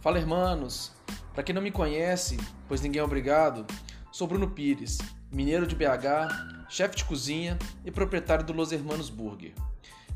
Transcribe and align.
Fala, 0.00 0.18
irmãos! 0.18 0.92
Para 1.34 1.42
quem 1.42 1.54
não 1.54 1.60
me 1.60 1.70
conhece, 1.70 2.38
pois 2.66 2.80
ninguém 2.80 3.00
é 3.00 3.04
obrigado, 3.04 3.66
sou 4.10 4.26
Bruno 4.26 4.48
Pires, 4.48 4.96
mineiro 5.30 5.66
de 5.66 5.76
BH, 5.76 6.70
chefe 6.70 6.96
de 6.96 7.04
cozinha 7.04 7.58
e 7.84 7.90
proprietário 7.90 8.42
do 8.42 8.54
Los 8.54 8.72
Hermanos 8.72 9.10
Burger. 9.10 9.52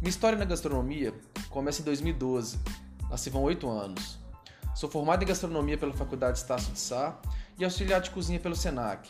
Minha 0.00 0.09
história 0.09 0.39
na 0.39 0.46
gastronomia 0.46 1.12
começa 1.50 1.82
em 1.82 1.85
2012, 1.85 2.59
nasci 3.11 3.29
vão 3.29 3.43
oito 3.43 3.68
anos. 3.68 4.18
Sou 4.75 4.89
formado 4.89 5.23
em 5.23 5.27
gastronomia 5.27 5.77
pela 5.77 5.93
Faculdade 5.93 6.39
Estácio 6.39 6.73
de 6.73 6.80
Sá 6.80 7.21
e 7.59 7.62
auxiliar 7.62 8.01
de 8.01 8.11
cozinha 8.11 8.41
pelo 8.41 8.57
SENAC. 8.57 9.07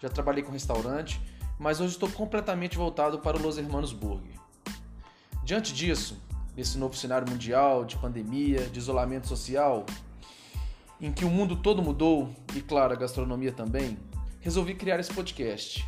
Já 0.00 0.08
trabalhei 0.08 0.42
com 0.42 0.50
restaurante, 0.50 1.20
mas 1.56 1.80
hoje 1.80 1.92
estou 1.92 2.10
completamente 2.10 2.76
voltado 2.76 3.20
para 3.20 3.36
o 3.36 3.40
Los 3.40 3.58
Hermanos 3.58 3.92
Burger. 3.92 4.34
Diante 5.44 5.72
disso, 5.72 6.20
nesse 6.56 6.78
novo 6.78 6.96
cenário 6.96 7.28
mundial 7.28 7.84
de 7.84 7.96
pandemia, 7.96 8.66
de 8.66 8.78
isolamento 8.78 9.26
social, 9.26 9.86
em 11.00 11.12
que 11.12 11.24
o 11.24 11.30
mundo 11.30 11.56
todo 11.56 11.82
mudou 11.82 12.34
e, 12.54 12.60
claro, 12.60 12.92
a 12.92 12.96
gastronomia 12.96 13.52
também, 13.52 13.98
resolvi 14.40 14.74
criar 14.74 15.00
esse 15.00 15.12
podcast. 15.12 15.86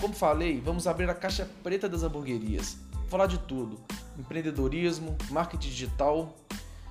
Como 0.00 0.14
falei, 0.14 0.60
vamos 0.60 0.86
abrir 0.86 1.08
a 1.08 1.14
caixa 1.14 1.48
preta 1.62 1.88
das 1.88 2.02
hamburguerias, 2.02 2.78
falar 3.08 3.26
de 3.26 3.38
tudo: 3.38 3.78
empreendedorismo, 4.18 5.16
marketing 5.30 5.68
digital, 5.68 6.36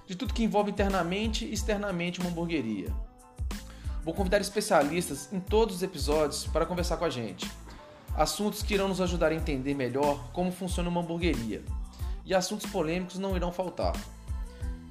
de 0.06 0.16
tudo 0.16 0.34
que 0.34 0.44
envolve 0.44 0.72
internamente 0.72 1.46
e 1.46 1.54
externamente 1.54 2.20
uma 2.20 2.30
hamburgueria. 2.30 2.94
Vou 4.04 4.14
convidar 4.14 4.40
especialistas 4.40 5.28
em 5.34 5.40
todos 5.40 5.78
os 5.78 5.84
episódios 5.84 6.46
para 6.46 6.66
conversar 6.66 6.96
com 6.96 7.04
a 7.04 7.10
gente. 7.10 7.50
Assuntos 8.16 8.64
que 8.64 8.74
irão 8.74 8.88
nos 8.88 9.02
ajudar 9.02 9.32
a 9.32 9.36
entender 9.36 9.74
melhor 9.74 10.32
como 10.32 10.52
funciona 10.52 10.90
uma 10.90 11.02
hamburgueria 11.02 11.62
e 12.28 12.36
assuntos 12.36 12.70
polêmicos 12.70 13.18
não 13.18 13.38
irão 13.38 13.54
faltar. 13.54 13.96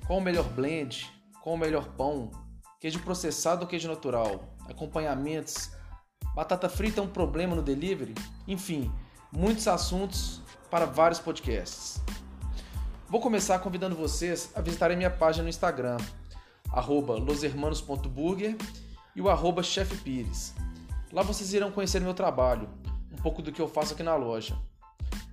Qual 0.07 0.19
o 0.19 0.23
melhor 0.23 0.49
blend? 0.49 1.13
Qual 1.43 1.55
o 1.55 1.59
melhor 1.59 1.87
pão? 1.89 2.31
Queijo 2.81 2.99
processado 3.01 3.63
ou 3.63 3.69
queijo 3.69 3.87
natural? 3.87 4.43
Acompanhamentos? 4.67 5.71
Batata 6.35 6.67
frita 6.67 7.01
é 7.01 7.05
um 7.05 7.09
problema 7.09 7.55
no 7.55 7.61
delivery? 7.61 8.15
Enfim, 8.49 8.91
muitos 9.31 9.69
assuntos 9.69 10.41
para 10.71 10.87
vários 10.87 11.21
podcasts. 11.21 12.01
Vou 13.07 13.21
começar 13.21 13.59
convidando 13.59 13.95
vocês 13.95 14.51
a 14.55 14.63
visitarem 14.63 14.97
minha 14.97 15.11
página 15.11 15.43
no 15.43 15.51
Instagram, 15.51 15.99
losermanos.burger 16.75 18.57
e 19.15 19.21
o 19.21 19.29
arroba 19.29 19.63
chefpires. 19.63 20.55
Lá 21.13 21.23
vocês 21.23 21.53
irão 21.53 21.71
conhecer 21.71 22.01
meu 22.01 22.15
trabalho, 22.15 22.69
um 23.13 23.17
pouco 23.17 23.43
do 23.43 23.53
que 23.53 23.61
eu 23.61 23.69
faço 23.69 23.93
aqui 23.93 24.03
na 24.03 24.17
loja. 24.17 24.59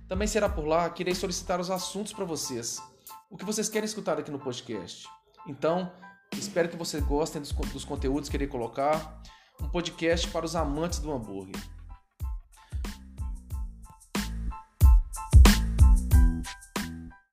Também 0.08 0.28
será 0.28 0.48
por 0.48 0.66
lá 0.66 0.88
que 0.90 1.02
irei 1.02 1.14
solicitar 1.14 1.60
os 1.60 1.70
assuntos 1.70 2.12
para 2.12 2.24
vocês, 2.24 2.80
o 3.30 3.36
que 3.36 3.44
vocês 3.44 3.68
querem 3.68 3.86
escutar 3.86 4.18
aqui 4.18 4.30
no 4.30 4.38
podcast. 4.38 5.08
Então, 5.46 5.90
espero 6.32 6.68
que 6.68 6.76
vocês 6.76 7.02
gostem 7.02 7.40
dos, 7.40 7.52
dos 7.52 7.84
conteúdos 7.84 8.28
que 8.28 8.36
irei 8.36 8.46
colocar, 8.46 9.22
um 9.60 9.68
podcast 9.68 10.28
para 10.28 10.44
os 10.44 10.54
amantes 10.54 10.98
do 10.98 11.12
hambúrguer. 11.12 11.60